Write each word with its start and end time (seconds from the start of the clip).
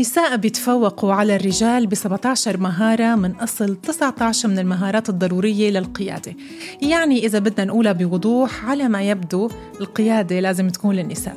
النساء 0.00 0.36
بيتفوقوا 0.36 1.12
على 1.12 1.36
الرجال 1.36 1.86
ب 1.86 1.94
17 1.94 2.56
مهارة 2.56 3.14
من 3.14 3.34
أصل 3.34 3.76
19 3.76 4.48
من 4.48 4.58
المهارات 4.58 5.08
الضرورية 5.08 5.70
للقيادة 5.70 6.34
يعني 6.82 7.26
إذا 7.26 7.38
بدنا 7.38 7.64
نقولها 7.64 7.92
بوضوح 7.92 8.64
على 8.64 8.88
ما 8.88 9.02
يبدو 9.02 9.50
القيادة 9.80 10.40
لازم 10.40 10.68
تكون 10.68 10.94
للنساء 10.94 11.36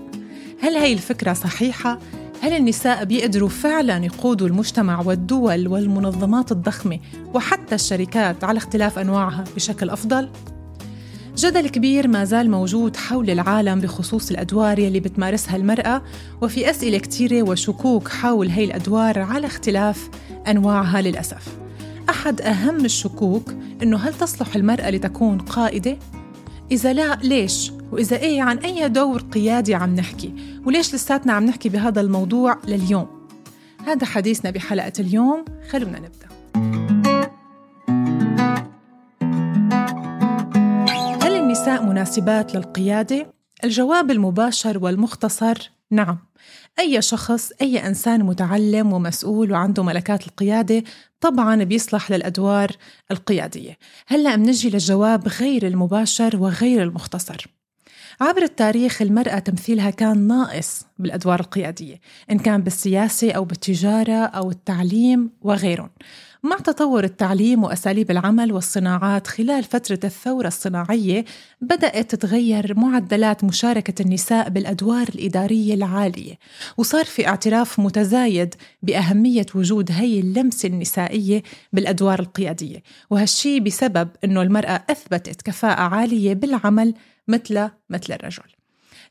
هل 0.61 0.75
هي 0.75 0.93
الفكرة 0.93 1.33
صحيحة؟ 1.33 1.99
هل 2.41 2.53
النساء 2.53 3.03
بيقدروا 3.03 3.49
فعلا 3.49 4.05
يقودوا 4.05 4.47
المجتمع 4.47 5.01
والدول 5.01 5.67
والمنظمات 5.67 6.51
الضخمة 6.51 6.99
وحتى 7.33 7.75
الشركات 7.75 8.43
على 8.43 8.57
اختلاف 8.57 8.99
أنواعها 8.99 9.43
بشكل 9.55 9.89
أفضل؟ 9.89 10.29
جدل 11.43 11.69
كبير 11.69 12.07
ما 12.07 12.25
زال 12.25 12.51
موجود 12.51 12.95
حول 12.95 13.29
العالم 13.29 13.79
بخصوص 13.79 14.31
الأدوار 14.31 14.79
يلي 14.79 14.99
بتمارسها 14.99 15.55
المرأة 15.55 16.01
وفي 16.41 16.69
أسئلة 16.69 16.97
كتيرة 16.97 17.43
وشكوك 17.43 18.07
حول 18.07 18.47
هي 18.47 18.63
الأدوار 18.63 19.19
على 19.19 19.47
اختلاف 19.47 20.09
أنواعها 20.47 21.01
للأسف 21.01 21.57
أحد 22.09 22.41
أهم 22.41 22.85
الشكوك 22.85 23.53
إنه 23.83 23.97
هل 23.97 24.13
تصلح 24.13 24.55
المرأة 24.55 24.89
لتكون 24.89 25.37
قائدة؟ 25.37 25.97
إذا 26.71 26.93
لا 26.93 27.15
ليش؟ 27.15 27.71
وإذا 27.91 28.17
إيه 28.17 28.41
عن 28.41 28.57
أي 28.57 28.89
دور 28.89 29.21
قيادي 29.21 29.75
عم 29.75 29.95
نحكي؟ 29.95 30.33
وليش 30.65 30.95
لساتنا 30.95 31.33
عم 31.33 31.45
نحكي 31.45 31.69
بهذا 31.69 32.01
الموضوع 32.01 32.57
لليوم؟ 32.67 33.07
هذا 33.85 34.05
حديثنا 34.05 34.51
بحلقة 34.51 34.93
اليوم 34.99 35.45
خلونا 35.69 35.99
نبدأ 35.99 36.32
النساء 42.03 42.23
مناسبات 42.23 42.55
للقيادة؟ 42.55 43.33
الجواب 43.63 44.11
المباشر 44.11 44.83
والمختصر 44.83 45.71
نعم. 45.91 46.17
أي 46.79 47.01
شخص 47.01 47.51
أي 47.61 47.87
إنسان 47.87 48.23
متعلم 48.23 48.93
ومسؤول 48.93 49.51
وعنده 49.51 49.83
ملكات 49.83 50.27
القيادة 50.27 50.83
طبعا 51.21 51.63
بيصلح 51.63 52.11
للأدوار 52.11 52.71
القيادية. 53.11 53.77
هلأ 54.07 54.35
منجي 54.35 54.69
للجواب 54.69 55.27
غير 55.27 55.67
المباشر 55.67 56.37
وغير 56.37 56.83
المختصر. 56.83 57.45
عبر 58.21 58.41
التاريخ 58.41 59.01
المرأة 59.01 59.39
تمثيلها 59.39 59.89
كان 59.89 60.27
ناقص 60.27 60.85
بالأدوار 60.99 61.39
القيادية 61.39 61.99
إن 62.31 62.39
كان 62.39 62.61
بالسياسة 62.61 63.31
أو 63.31 63.45
بالتجارة 63.45 64.25
أو 64.25 64.51
التعليم 64.51 65.29
وغيرهم. 65.41 65.89
مع 66.43 66.57
تطور 66.57 67.03
التعليم 67.03 67.63
وأساليب 67.63 68.11
العمل 68.11 68.51
والصناعات 68.51 69.27
خلال 69.27 69.63
فترة 69.63 69.99
الثورة 70.03 70.47
الصناعية 70.47 71.25
بدأت 71.61 72.15
تتغير 72.15 72.79
معدلات 72.79 73.43
مشاركة 73.43 74.01
النساء 74.01 74.49
بالأدوار 74.49 75.07
الإدارية 75.15 75.73
العالية 75.73 76.33
وصار 76.77 77.05
في 77.05 77.27
اعتراف 77.27 77.79
متزايد 77.79 78.55
بأهمية 78.81 79.45
وجود 79.55 79.91
هي 79.91 80.19
اللمسة 80.19 80.67
النسائية 80.67 81.43
بالأدوار 81.73 82.19
القيادية. 82.19 82.83
وهالشي 83.09 83.59
بسبب 83.59 84.09
أنه 84.23 84.41
المرأة 84.41 84.83
أثبتت 84.89 85.41
كفاءة 85.41 85.81
عالية 85.81 86.33
بالعمل 86.33 86.93
مثل 87.27 87.69
مثل 87.89 88.13
الرجل. 88.13 88.62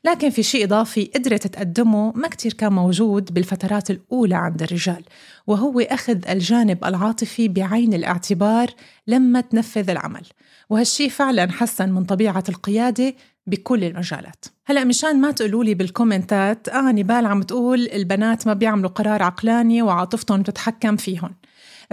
لكن 0.05 0.29
في 0.29 0.43
شيء 0.43 0.63
إضافي 0.63 1.11
قدرت 1.15 1.47
تقدمه 1.47 2.11
ما 2.15 2.27
كتير 2.27 2.53
كان 2.53 2.73
موجود 2.73 3.33
بالفترات 3.33 3.91
الأولى 3.91 4.35
عند 4.35 4.61
الرجال 4.63 5.03
وهو 5.47 5.79
أخذ 5.79 6.29
الجانب 6.29 6.85
العاطفي 6.85 7.47
بعين 7.47 7.93
الاعتبار 7.93 8.69
لما 9.07 9.41
تنفذ 9.41 9.89
العمل 9.89 10.25
وهالشي 10.69 11.09
فعلا 11.09 11.51
حسن 11.51 11.91
من 11.91 12.03
طبيعة 12.03 12.43
القيادة 12.49 13.13
بكل 13.47 13.83
المجالات. 13.83 14.45
هلأ 14.65 14.83
مشان 14.83 15.21
ما 15.21 15.31
تقولوا 15.31 15.63
لي 15.63 15.73
بالكومنتات 15.73 16.69
آه 16.69 16.91
نبال 16.91 17.25
عم 17.25 17.41
تقول 17.41 17.89
البنات 17.93 18.47
ما 18.47 18.53
بيعملوا 18.53 18.89
قرار 18.89 19.23
عقلاني 19.23 19.81
وعاطفتهم 19.81 20.41
بتتحكم 20.41 20.95
فيهم 20.95 21.35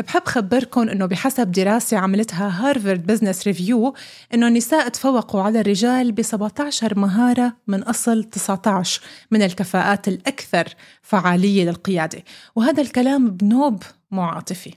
بحب 0.01 0.23
خبركم 0.25 0.89
إنه 0.89 1.07
بحسب 1.07 1.53
دراسة 1.53 1.97
عملتها 1.97 2.49
هارفارد 2.49 3.07
بزنس 3.07 3.47
ريفيو 3.47 3.95
إنه 4.35 4.49
النساء 4.49 4.89
تفوقوا 4.89 5.43
على 5.43 5.61
الرجال 5.61 6.13
ب 6.13 6.23
17 6.23 6.99
مهارة 6.99 7.57
من 7.67 7.83
أصل 7.83 8.25
19 8.25 9.01
من 9.31 9.43
الكفاءات 9.43 10.09
الأكثر 10.09 10.75
فعالية 11.03 11.65
للقيادة 11.65 12.25
وهذا 12.57 12.83
الكلام 12.83 13.31
بنوب 13.31 13.83
معاطفي 14.11 14.75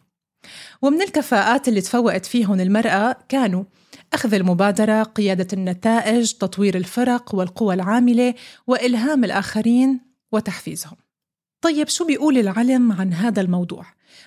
ومن 0.82 1.02
الكفاءات 1.02 1.68
اللي 1.68 1.82
تفوقت 1.82 2.26
فيهم 2.26 2.60
المرأة 2.60 3.16
كانوا 3.30 3.64
أخذ 4.14 4.34
المبادرة، 4.34 5.04
قيادة 5.04 5.48
النتائج، 5.54 6.32
تطوير 6.34 6.78
الفرق 6.78 7.36
والقوى 7.36 7.74
العاملة، 7.74 8.34
وإلهام 8.68 9.24
الآخرين 9.24 10.00
وتحفيزهم. 10.32 11.03
طيب 11.64 11.90
شو 11.90 12.06
بيقول 12.06 12.38
العلم 12.38 12.92
عن 12.92 13.14
هذا 13.14 13.42
الموضوع؟ 13.42 13.86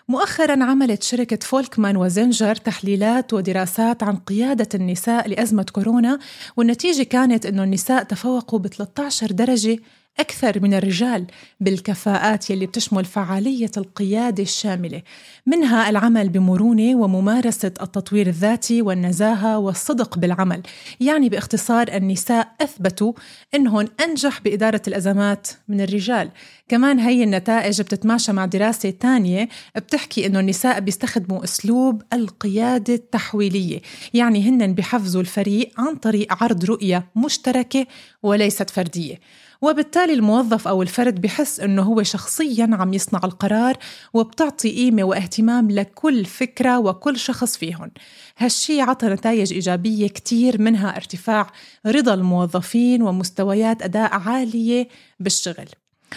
مؤخرا 0.09 0.65
عملت 0.65 1.03
شركة 1.03 1.39
فولكمان 1.43 1.97
وزنجر 1.97 2.55
تحليلات 2.55 3.33
ودراسات 3.33 4.03
عن 4.03 4.17
قيادة 4.17 4.69
النساء 4.75 5.29
لأزمة 5.29 5.67
كورونا 5.73 6.19
والنتيجة 6.57 7.03
كانت 7.03 7.47
أنه 7.47 7.65
النساء 7.65 8.03
تفوقوا 8.03 8.59
ب 8.59 8.67
13 8.67 9.33
درجة 9.33 9.79
أكثر 10.19 10.61
من 10.61 10.75
الرجال 10.75 11.27
بالكفاءات 11.61 12.51
يلي 12.51 12.67
بتشمل 12.67 13.05
فعالية 13.05 13.71
القيادة 13.77 14.43
الشاملة 14.43 15.03
منها 15.47 15.91
العمل 15.91 16.29
بمرونة 16.29 16.97
وممارسة 16.97 17.73
التطوير 17.83 18.27
الذاتي 18.27 18.83
والنزاهة 18.83 19.59
والصدق 19.59 20.19
بالعمل 20.19 20.63
يعني 21.01 21.29
باختصار 21.29 21.89
النساء 21.89 22.49
أثبتوا 22.61 23.13
أنهم 23.55 23.89
أنجح 24.05 24.41
بإدارة 24.41 24.83
الأزمات 24.89 25.49
من 25.69 25.81
الرجال. 25.81 26.31
كمان 26.69 26.99
هي 26.99 27.25
النتائج 27.25 27.81
بتتماشى 27.81 28.33
مع 28.33 28.47
دراسة 28.47 28.91
تانية 28.91 29.49
بتحكي 29.77 30.27
أنه 30.27 30.41
النساء 30.41 30.81
بيستخدموا 30.81 31.45
أسلوب 31.45 32.03
القيادة 32.13 32.95
التحويلية 32.95 33.81
يعني 34.15 34.49
هن 34.49 34.75
بحفزوا 34.75 35.21
الفريق 35.21 35.71
عن 35.79 35.97
طريق 35.97 36.43
عرض 36.43 36.65
رؤية 36.65 37.07
مشتركة 37.17 37.87
وليست 38.23 38.71
فردية. 38.71 39.21
وبالتالي 39.63 40.13
الموظف 40.13 40.69
أو 40.69 40.83
الفرد 40.83 41.21
بحس 41.21 41.61
أنه 41.61 41.83
هو 41.83 42.03
شخصيا 42.03 42.71
عم 42.73 42.95
يصنع 42.95 43.21
القرار 43.25 43.77
وبتعطي 44.15 44.71
قيمة 44.71 45.05
واهتمام 45.05 45.71
لكل 45.71 46.25
فكرة 46.25 46.79
وكل 46.79 47.19
شخص 47.19 47.57
فيهم 47.57 47.91
هالشي 48.39 48.81
عطى 48.81 49.07
نتائج 49.07 49.53
إيجابية 49.53 50.09
كتير 50.09 50.61
منها 50.63 50.97
ارتفاع 50.97 51.51
رضا 51.87 52.15
الموظفين 52.15 53.03
ومستويات 53.03 53.83
أداء 53.83 54.15
عالية 54.15 54.89
بالشغل 55.21 55.69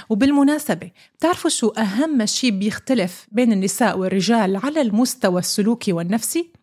وبالمناسبة 0.09 0.91
بتعرفوا 1.17 1.49
شو 1.49 1.67
أهم 1.67 2.25
شيء 2.25 2.51
بيختلف 2.51 3.27
بين 3.31 3.51
النساء 3.51 3.97
والرجال 3.97 4.55
على 4.57 4.81
المستوى 4.81 5.39
السلوكي 5.39 5.93
والنفسي؟ 5.93 6.58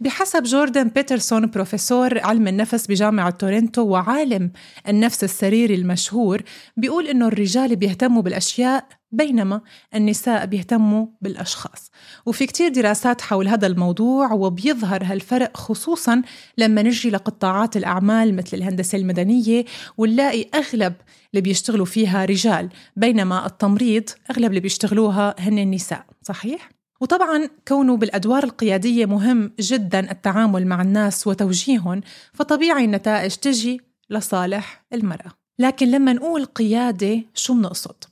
بحسب 0.00 0.42
جوردن 0.42 0.88
بيترسون 0.88 1.46
بروفيسور 1.46 2.18
علم 2.18 2.48
النفس 2.48 2.86
بجامعة 2.86 3.30
تورنتو 3.30 3.82
وعالم 3.82 4.50
النفس 4.88 5.24
السريري 5.24 5.74
المشهور 5.74 6.42
بيقول 6.76 7.06
إنه 7.06 7.28
الرجال 7.28 7.76
بيهتموا 7.76 8.22
بالأشياء 8.22 8.88
بينما 9.12 9.60
النساء 9.94 10.46
بيهتموا 10.46 11.06
بالأشخاص 11.20 11.90
وفي 12.26 12.46
كتير 12.46 12.68
دراسات 12.68 13.20
حول 13.20 13.48
هذا 13.48 13.66
الموضوع 13.66 14.32
وبيظهر 14.32 15.04
هالفرق 15.04 15.56
خصوصا 15.56 16.22
لما 16.58 16.82
نجي 16.82 17.10
لقطاعات 17.10 17.76
الأعمال 17.76 18.36
مثل 18.36 18.56
الهندسة 18.56 18.98
المدنية 18.98 19.64
ونلاقي 19.98 20.46
أغلب 20.54 20.94
اللي 21.30 21.40
بيشتغلوا 21.42 21.86
فيها 21.86 22.24
رجال 22.24 22.68
بينما 22.96 23.46
التمريض 23.46 24.04
أغلب 24.30 24.48
اللي 24.50 24.60
بيشتغلوها 24.60 25.34
هن 25.38 25.58
النساء 25.58 26.04
صحيح؟ 26.22 26.75
وطبعا 27.00 27.48
كونه 27.68 27.96
بالأدوار 27.96 28.44
القيادية 28.44 29.06
مهم 29.06 29.52
جدا 29.60 30.10
التعامل 30.10 30.66
مع 30.66 30.82
الناس 30.82 31.26
وتوجيههم 31.26 32.00
فطبيعي 32.32 32.84
النتائج 32.84 33.34
تجي 33.34 33.80
لصالح 34.10 34.84
المرأة. 34.92 35.32
لكن 35.58 35.90
لما 35.90 36.12
نقول 36.12 36.44
قيادة 36.44 37.22
شو 37.34 37.54
بنقصد؟ 37.54 38.04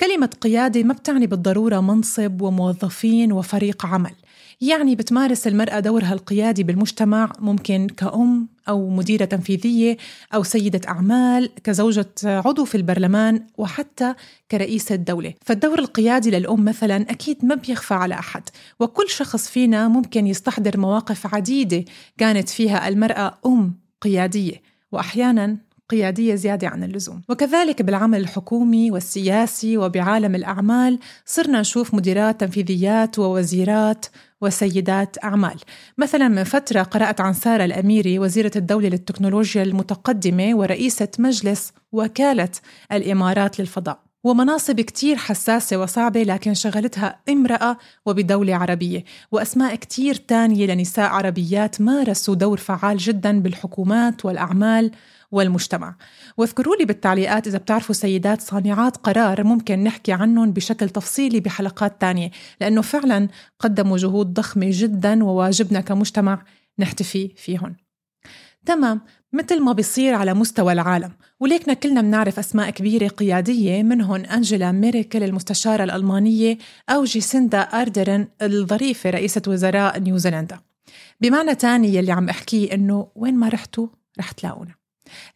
كلمة 0.00 0.30
قيادة 0.40 0.82
ما 0.82 0.94
بتعني 0.94 1.26
بالضرورة 1.26 1.80
منصب 1.80 2.42
وموظفين 2.42 3.32
وفريق 3.32 3.86
عمل. 3.86 4.14
يعني 4.60 4.94
بتمارس 4.94 5.46
المرأة 5.46 5.80
دورها 5.80 6.12
القيادي 6.12 6.62
بالمجتمع 6.62 7.32
ممكن 7.38 7.86
كأم 7.96 8.48
أو 8.68 8.88
مديرة 8.88 9.24
تنفيذية 9.24 9.96
أو 10.34 10.42
سيدة 10.42 10.80
أعمال 10.88 11.50
كزوجة 11.64 12.10
عضو 12.24 12.64
في 12.64 12.74
البرلمان 12.74 13.42
وحتى 13.58 14.14
كرئيسة 14.50 14.94
دولة 14.94 15.34
فالدور 15.44 15.78
القيادي 15.78 16.30
للأم 16.30 16.64
مثلا 16.64 16.96
أكيد 17.10 17.44
ما 17.44 17.54
بيخفى 17.54 17.94
على 17.94 18.14
أحد. 18.14 18.42
وكل 18.80 19.08
شخص 19.10 19.48
فينا 19.48 19.88
ممكن 19.88 20.26
يستحضر 20.26 20.80
مواقف 20.80 21.34
عديدة 21.34 21.84
كانت 22.18 22.48
فيها 22.48 22.88
المرأة 22.88 23.38
أم 23.46 23.74
قيادية 24.00 24.62
وأحيانا 24.92 25.56
قيادية 25.88 26.34
زيادة 26.34 26.68
عن 26.68 26.84
اللزوم. 26.84 27.22
وكذلك 27.28 27.82
بالعمل 27.82 28.20
الحكومي 28.20 28.90
والسياسي 28.90 29.76
وبعالم 29.76 30.34
الأعمال 30.34 30.98
صرنا 31.26 31.60
نشوف 31.60 31.94
مديرات 31.94 32.40
تنفيذيات 32.40 33.18
ووزيرات 33.18 34.06
وسيدات 34.40 35.24
أعمال. 35.24 35.60
مثلا 35.98 36.28
من 36.28 36.44
فترة 36.44 36.82
قرأت 36.82 37.20
عن 37.20 37.32
سارة 37.32 37.64
الأميري 37.64 38.18
وزيرة 38.18 38.52
الدولة 38.56 38.88
للتكنولوجيا 38.88 39.62
المتقدمة 39.62 40.54
ورئيسة 40.54 41.08
مجلس 41.18 41.72
وكالة 41.92 42.50
الإمارات 42.92 43.60
للفضاء. 43.60 44.09
ومناصب 44.24 44.80
كتير 44.80 45.16
حساسة 45.16 45.76
وصعبة 45.76 46.22
لكن 46.22 46.54
شغلتها 46.54 47.20
امرأة 47.28 47.76
وبدولة 48.06 48.54
عربية. 48.56 49.04
وأسماء 49.32 49.74
كتير 49.74 50.14
تانية 50.14 50.66
لنساء 50.66 51.10
عربيات 51.10 51.80
مارسوا 51.80 52.34
دور 52.34 52.58
فعال 52.58 52.98
جدا 52.98 53.40
بالحكومات 53.40 54.24
والأعمال 54.24 54.90
والمجتمع. 55.30 55.96
واذكروا 56.36 56.76
لي 56.76 56.84
بالتعليقات 56.84 57.46
إذا 57.46 57.58
بتعرفوا 57.58 57.94
سيدات 57.94 58.40
صانعات 58.40 58.96
قرار 58.96 59.44
ممكن 59.44 59.84
نحكي 59.84 60.12
عنهم 60.12 60.52
بشكل 60.52 60.88
تفصيلي 60.88 61.40
بحلقات 61.40 62.00
تانية 62.00 62.30
لأنه 62.60 62.82
فعلا 62.82 63.28
قدموا 63.58 63.98
جهود 63.98 64.34
ضخمة 64.34 64.66
جدا 64.70 65.24
وواجبنا 65.24 65.80
كمجتمع 65.80 66.42
نحتفي 66.78 67.28
فيهم. 67.36 67.76
تمام. 68.66 69.00
مثل 69.32 69.60
ما 69.60 69.72
بيصير 69.72 70.14
على 70.14 70.34
مستوى 70.34 70.72
العالم. 70.72 71.12
وليكنا 71.40 71.74
كلنا 71.74 72.00
بنعرف 72.00 72.38
أسماء 72.38 72.70
كبيرة 72.70 73.08
قيادية 73.08 73.82
منهم 73.82 74.24
أنجيلا 74.24 74.72
ميركل 74.72 75.22
المستشارة 75.22 75.84
الألمانية 75.84 76.58
أو 76.88 77.04
جيسيندا 77.04 77.58
أردرن 77.60 78.28
الظريفة 78.42 79.10
رئيسة 79.10 79.42
وزراء 79.48 79.98
نيوزيلندا. 79.98 80.60
بمعنى 81.20 81.54
تاني 81.54 81.94
يلي 81.94 82.12
عم 82.12 82.28
أحكيه 82.28 82.74
إنه 82.74 83.08
وين 83.14 83.34
ما 83.34 83.48
رحتوا 83.48 83.86
رح 84.18 84.32
تلاقونا. 84.32 84.74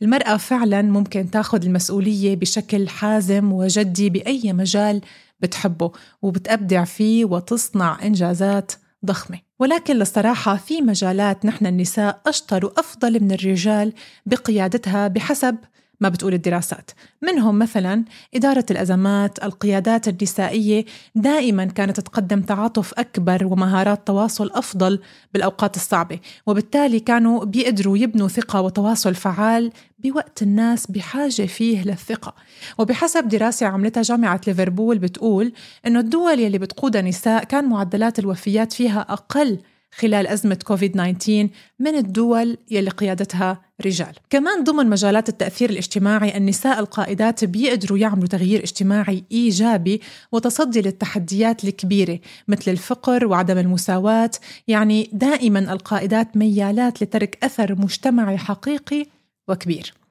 المرأة 0.03 0.37
فعلا 0.37 0.83
ممكن 0.83 1.31
تاخذ 1.31 1.65
المسؤولية 1.65 2.37
بشكل 2.37 2.89
حازم 2.89 3.53
وجدي 3.53 4.11
بأي 4.11 4.53
مجال 4.53 5.01
بتحبه 5.41 5.93
وبتأبدع 6.23 6.85
فيه 6.85 7.25
وتصنع 7.25 7.99
إنجازات 8.03 8.73
ضخمة. 9.05 9.39
ولكن 9.59 9.97
للصراحة 9.97 10.57
في 10.57 10.83
مجالات 10.83 11.45
نحن 11.45 11.67
النساء 11.67 12.21
أشطر 12.27 12.67
وأفضل 12.67 13.21
من 13.21 13.33
الرجال 13.33 13.93
بقيادتها 14.27 15.09
بحسب 15.09 15.57
ما 16.01 16.09
بتقول 16.09 16.35
الدراسات. 16.35 16.91
منهم 17.23 17.59
مثلا 17.59 18.05
إدارة 18.35 18.67
الأزمات 18.71 19.45
القيادات 19.45 20.09
النسائية 20.09 20.85
دائما 21.15 21.65
كانت 21.65 22.01
تقدم 22.01 22.41
تعاطف 22.41 22.95
أكبر 22.99 23.47
ومهارات 23.47 24.07
تواصل 24.07 24.51
أفضل 24.55 25.01
بالأوقات 25.35 25.77
الصعبة 25.77 26.19
وبالتالي 26.47 27.01
كانوا 27.01 27.45
بيقدروا 27.45 27.99
يبنوا 27.99 28.29
ثقة 28.29 28.61
وتواصل 28.61 29.15
فعال 29.15 29.73
بوقت 29.99 30.43
الناس 30.43 30.87
بحاجة 30.87 31.47
فيه 31.47 31.83
للثقة. 31.83 32.35
وبحسب 32.79 33.29
دراسة 33.29 33.67
عملتها 33.67 34.03
جامعة 34.03 34.41
ليفربول 34.47 34.99
بتقول 34.99 35.53
إنه 35.87 36.01
الدول 36.01 36.41
يلي 36.41 36.59
بتقودها 36.59 37.03
نساء 37.03 37.45
كان 37.45 37.69
معدلات 37.69 38.19
الوفيات 38.19 38.73
فيها 38.73 39.01
أقل 39.01 39.59
خلال 39.97 40.27
أزمة 40.27 40.59
كوفيد 40.65 40.93
19 40.93 41.49
من 41.79 41.95
الدول 41.95 42.57
يلي 42.71 42.91
قيادتها 42.91 43.61
رجال. 43.87 44.15
كمان 44.31 44.65
ضمن 44.65 44.91
مجالات 44.91 45.29
التأثير 45.29 45.71
الاجتماعي 45.71 46.37
النساء 46.37 46.81
القائدات 46.81 47.45
بيقدروا 47.45 47.99
يعملوا 47.99 48.27
تغيير 48.27 48.63
اجتماعي 48.63 49.25
إيجابي 49.33 50.01
وتصدي 50.33 50.81
للتحديات 50.81 51.65
الكبيرة 51.65 52.19
مثل 52.49 52.71
الفقر 52.71 53.27
وعدم 53.27 53.59
المساواة. 53.59 54.31
يعني 54.69 55.11
دائما 55.13 55.59
القائدات 55.59 56.37
ميالات 56.37 57.03
لترك 57.03 57.39
أثر 57.43 57.75
مجتمعي 57.75 58.39
حقيقي 58.39 59.07
وكبير. 59.49 60.04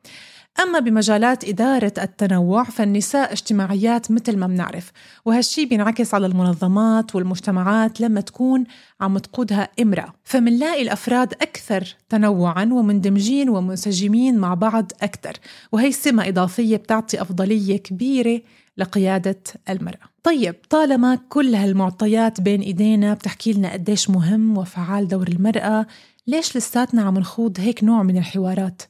أما 0.60 0.80
بمجالات 0.80 1.46
إدارة 1.46 1.94
التنوع 1.98 2.64
فالنساء 2.64 3.32
اجتماعيات 3.32 4.12
مثل 4.12 4.38
ما 4.38 4.48
بنعرف 4.48 4.92
وهالشي 5.26 5.66
بينعكس 5.66 6.14
على 6.14 6.26
المنظمات 6.26 7.16
والمجتمعات 7.16 8.02
لما 8.02 8.22
تكون 8.22 8.64
عم 9.02 9.18
تقودها 9.18 9.70
إمرأة 9.82 10.14
فمنلاقي 10.24 10.82
الأفراد 10.82 11.34
أكثر 11.34 11.96
تنوعا 12.10 12.70
ومندمجين 12.72 13.50
ومنسجمين 13.50 14.38
مع 14.38 14.54
بعض 14.54 14.92
أكثر 15.02 15.34
وهي 15.72 15.92
سمة 15.92 16.28
إضافية 16.28 16.78
بتعطي 16.78 17.22
أفضلية 17.22 17.78
كبيرة 17.78 18.42
لقيادة 18.78 19.40
المرأة 19.70 20.14
طيب 20.24 20.56
طالما 20.70 21.16
كل 21.30 21.56
هالمعطيات 21.56 22.42
بين 22.42 22.62
إيدينا 22.62 23.14
بتحكي 23.14 23.54
لنا 23.54 23.74
قديش 23.74 24.10
مهم 24.10 24.58
وفعال 24.58 25.08
دور 25.08 25.28
المرأة 25.28 25.86
ليش 26.28 26.58
لساتنا 26.58 27.02
عم 27.02 27.18
نخوض 27.18 27.60
هيك 27.60 27.84
نوع 27.84 28.04
من 28.04 28.18
الحوارات؟ 28.18 28.82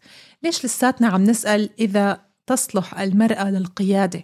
ليش 0.43 0.65
لساتنا 0.65 1.07
عم 1.07 1.23
نسأل 1.23 1.69
إذا 1.79 2.21
تصلح 2.47 2.99
المرأة 2.99 3.51
للقيادة؟ 3.51 4.23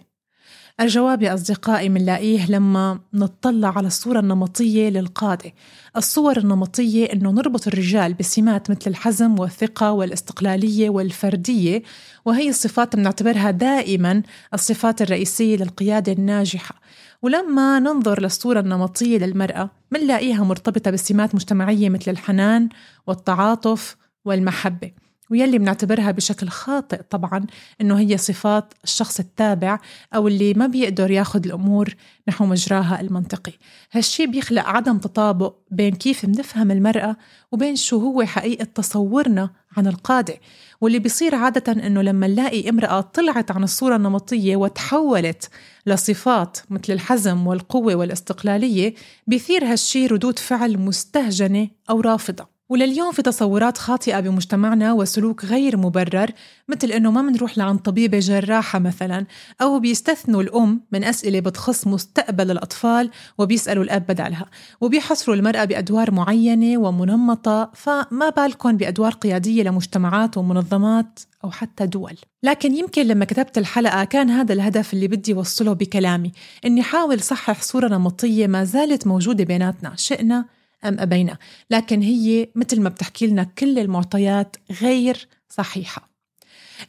الجواب 0.80 1.22
يا 1.22 1.34
أصدقائي 1.34 1.88
منلاقيه 1.88 2.50
لما 2.50 3.00
نطلع 3.14 3.76
على 3.76 3.86
الصورة 3.86 4.20
النمطية 4.20 4.88
للقادة. 4.88 5.52
الصور 5.96 6.38
النمطية 6.38 7.12
أنه 7.12 7.30
نربط 7.30 7.66
الرجال 7.66 8.14
بسمات 8.14 8.70
مثل 8.70 8.90
الحزم 8.90 9.38
والثقة 9.38 9.92
والاستقلالية 9.92 10.90
والفردية 10.90 11.82
وهي 12.24 12.48
الصفات 12.48 12.96
بنعتبرها 12.96 13.50
دائما 13.50 14.22
الصفات 14.54 15.02
الرئيسية 15.02 15.56
للقيادة 15.56 16.12
الناجحة. 16.12 16.74
ولما 17.22 17.78
ننظر 17.78 18.22
للصورة 18.22 18.60
النمطية 18.60 19.18
للمرأة 19.18 19.70
منلاقيها 19.90 20.44
مرتبطة 20.44 20.90
بسمات 20.90 21.34
مجتمعية 21.34 21.88
مثل 21.88 22.10
الحنان 22.10 22.68
والتعاطف 23.06 23.96
والمحبة. 24.24 24.90
ويلي 25.30 25.58
بنعتبرها 25.58 26.10
بشكل 26.10 26.48
خاطئ 26.48 27.02
طبعا 27.10 27.46
إنه 27.80 27.98
هي 27.98 28.16
صفات 28.16 28.74
الشخص 28.84 29.20
التابع 29.20 29.78
أو 30.14 30.28
اللي 30.28 30.54
ما 30.54 30.66
بيقدر 30.66 31.10
ياخذ 31.10 31.46
الأمور 31.46 31.94
نحو 32.28 32.46
مجراها 32.46 33.00
المنطقي. 33.00 33.52
هالشي 33.92 34.26
بيخلق 34.26 34.62
عدم 34.62 34.98
تطابق 34.98 35.54
بين 35.70 35.94
كيف 35.94 36.26
بنفهم 36.26 36.70
المرأة 36.70 37.16
وبين 37.52 37.76
شو 37.76 37.98
هو 37.98 38.24
حقيقة 38.24 38.64
تصورنا 38.64 39.50
عن 39.76 39.86
القادة. 39.86 40.40
واللي 40.80 40.98
بيصير 40.98 41.34
عادة 41.34 41.72
إنه 41.72 42.02
لما 42.02 42.26
نلاقي 42.26 42.68
امرأة 42.68 43.00
طلعت 43.00 43.50
عن 43.50 43.64
الصورة 43.64 43.96
النمطية 43.96 44.56
وتحولت 44.56 45.50
لصفات 45.86 46.58
مثل 46.70 46.92
الحزم 46.92 47.46
والقوة 47.46 47.94
والاستقلالية 47.94 48.94
بيثير 49.26 49.64
هالشي 49.64 50.06
ردود 50.06 50.38
فعل 50.38 50.78
مستهجنة 50.78 51.68
أو 51.90 52.00
رافضة. 52.00 52.59
ولليوم 52.70 53.12
في 53.12 53.22
تصورات 53.22 53.78
خاطئة 53.78 54.20
بمجتمعنا 54.20 54.92
وسلوك 54.92 55.44
غير 55.44 55.76
مبرر 55.76 56.30
مثل 56.68 56.90
إنه 56.90 57.10
ما 57.10 57.22
منروح 57.22 57.58
لعند 57.58 57.78
طبيبة 57.78 58.18
جراحة 58.18 58.78
مثلا 58.78 59.26
أو 59.62 59.78
بيستثنوا 59.80 60.42
الأم 60.42 60.80
من 60.92 61.04
أسئلة 61.04 61.40
بتخص 61.40 61.86
مستقبل 61.86 62.50
الأطفال 62.50 63.10
وبيسألوا 63.38 63.84
الأب 63.84 64.06
بدلها 64.06 64.46
وبيحصروا 64.80 65.36
المرأة 65.36 65.64
بأدوار 65.64 66.10
معينة 66.10 66.78
ومنمطة 66.78 67.70
فما 67.74 68.30
بالكم 68.36 68.76
بأدوار 68.76 69.12
قيادية 69.12 69.62
لمجتمعات 69.62 70.36
ومنظمات 70.36 71.20
أو 71.44 71.50
حتى 71.50 71.86
دول. 71.86 72.16
لكن 72.42 72.74
يمكن 72.74 73.06
لما 73.06 73.24
كتبت 73.24 73.58
الحلقة 73.58 74.04
كان 74.04 74.30
هذا 74.30 74.52
الهدف 74.52 74.94
اللي 74.94 75.08
بدي 75.08 75.34
وصله 75.34 75.72
بكلامي 75.72 76.32
إني 76.64 76.82
حاول 76.82 77.20
صحح 77.20 77.62
صورة 77.62 77.88
نمطية 77.88 78.46
ما 78.46 78.64
زالت 78.64 79.06
موجودة 79.06 79.44
بيناتنا 79.44 79.92
شئنا 79.96 80.59
أم 80.84 81.00
أبينا. 81.00 81.38
لكن 81.70 82.02
هي 82.02 82.48
مثل 82.54 82.80
ما 82.80 82.88
بتحكي 82.88 83.26
لنا 83.26 83.44
كل 83.44 83.78
المعطيات 83.78 84.56
غير 84.82 85.28
صحيحة. 85.48 86.10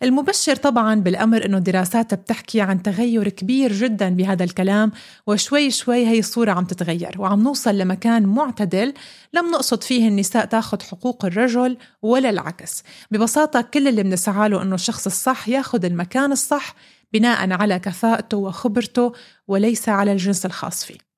المبشر 0.04 0.56
طبعا 0.56 0.96
بالأمر 0.96 1.46
أنه 1.46 1.58
الدراسات 1.58 2.14
بتحكي 2.14 2.62
عن 2.62 2.84
تغير 2.84 3.30
كبير 3.30 3.74
جدا 3.74 4.10
بهذا 4.10 4.44
الكلام 4.44 4.92
وشوي 5.28 5.72
شوي 5.72 6.08
هي 6.08 6.20
الصورة 6.20 6.52
عم 6.52 6.66
تتغير 6.66 7.16
وعم 7.20 7.44
نوصل 7.44 7.78
لمكان 7.78 8.26
معتدل 8.26 8.94
لم 9.34 9.52
نقصد 9.52 9.84
فيه 9.84 10.08
النساء 10.08 10.46
تاخذ 10.46 10.82
حقوق 10.82 11.26
الرجل 11.26 11.78
ولا 12.02 12.30
العكس. 12.30 12.84
ببساطة 13.12 13.62
كل 13.62 13.88
اللي 13.88 14.04
بنسعى 14.04 14.50
له 14.50 14.62
أنه 14.62 14.76
الشخص 14.76 15.06
الصح 15.06 15.50
ياخذ 15.50 15.86
المكان 15.86 16.32
الصح 16.32 16.76
بناء 17.14 17.52
على 17.52 17.80
كفاءته 17.80 18.38
وخبرته 18.38 19.14
وليس 19.48 19.90
على 19.90 20.12
الجنس 20.12 20.46
الخاص 20.46 20.86
فيه. 20.86 21.11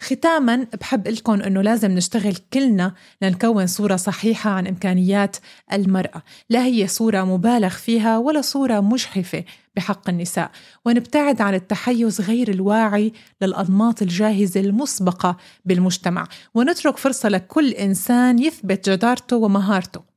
ختاما 0.00 0.66
بحب 0.80 1.08
لكم 1.08 1.42
إنه 1.42 1.62
لازم 1.62 1.90
نشتغل 1.90 2.36
كلنا 2.52 2.94
لنكون 3.22 3.66
صورة 3.66 3.96
صحيحة 3.96 4.50
عن 4.50 4.66
إمكانيات 4.66 5.36
المرأة، 5.72 6.22
لا 6.50 6.64
هي 6.64 6.86
صورة 6.86 7.24
مبالغ 7.24 7.68
فيها 7.68 8.18
ولا 8.18 8.40
صورة 8.40 8.80
مجحفة 8.80 9.44
بحق 9.76 10.08
النساء، 10.08 10.50
ونبتعد 10.84 11.40
عن 11.40 11.54
التحيز 11.54 12.20
غير 12.20 12.50
الواعي 12.50 13.12
للأنماط 13.42 14.02
الجاهزة 14.02 14.60
المسبقة 14.60 15.36
بالمجتمع، 15.64 16.28
ونترك 16.54 16.96
فرصة 16.96 17.28
لكل 17.28 17.70
إنسان 17.70 18.38
يثبت 18.38 18.90
جدارته 18.90 19.36
ومهارته. 19.36 20.14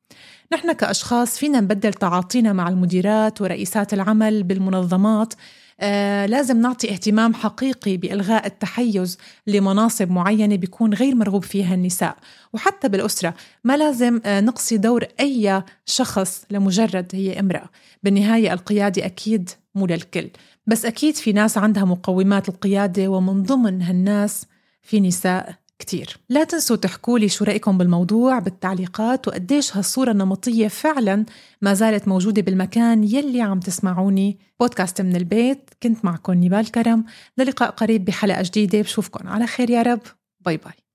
نحن 0.54 0.72
كأشخاص 0.72 1.38
فينا 1.38 1.60
نبدل 1.60 1.94
تعاطينا 1.94 2.54
مع 2.54 2.70
المديرات 2.70 3.42
ورئيسات 3.42 3.94
العمل 3.94 4.44
بالمنظمات. 4.44 5.34
آه 5.80 6.26
لازم 6.26 6.62
نعطي 6.62 6.92
اهتمام 6.92 7.34
حقيقي 7.34 7.98
بإلغاء 7.98 8.46
التحيز 8.48 9.18
لمناصب 9.48 10.12
معينة 10.12 10.56
بيكون 10.56 10.94
غير 10.94 11.16
مرغوب 11.16 11.44
فيها 11.44 11.74
النساء. 11.76 12.18
وحتى 12.54 12.90
بالأسرة 12.90 13.34
ما 13.64 13.78
لازم 13.78 14.22
آه 14.26 14.42
نقصي 14.42 14.78
دور 14.78 15.06
أي 15.20 15.64
شخص 15.86 16.46
لمجرد 16.52 17.12
هي 17.14 17.40
امرأة. 17.40 17.70
بالنهاية 18.04 18.54
القيادة 18.54 19.06
أكيد 19.06 19.50
مو 19.76 19.86
للكل. 19.86 20.30
بس 20.68 20.86
أكيد 20.86 21.16
في 21.16 21.34
ناس 21.34 21.58
عندها 21.58 21.86
مقومات 21.86 22.50
القيادة 22.50 23.08
ومن 23.08 23.44
ضمن 23.44 23.82
هالناس 23.82 24.46
في 24.82 25.00
نساء 25.00 25.56
كتير. 25.80 26.18
لا 26.30 26.44
تنسوا 26.44 26.76
تحكوا 26.76 27.20
لي 27.20 27.30
شو 27.30 27.46
رأيكم 27.46 27.78
بالموضوع 27.78 28.40
بالتعليقات 28.40 29.28
وقديش 29.28 29.78
هالصورة 29.78 30.12
النمطية 30.12 30.68
فعلا 30.68 31.26
ما 31.62 31.74
زالت 31.74 32.08
موجودة 32.08 32.42
بالمكان 32.42 33.04
يلي 33.04 33.42
عم 33.42 33.60
تسمعوني. 33.60 34.40
بودكاست 34.60 35.02
من 35.02 35.16
البيت 35.16 35.70
كنت 35.84 36.06
معكم 36.06 36.34
نيبال 36.34 36.72
كرم. 36.72 37.06
للقاء 37.38 37.70
قريب 37.70 38.06
بحلقة 38.06 38.42
جديدة 38.42 38.82
بشوفكم 38.82 39.28
على 39.28 39.48
خير 39.48 39.70
يا 39.70 39.82
رب. 39.82 40.02
باي 40.46 40.58
باي. 40.58 40.87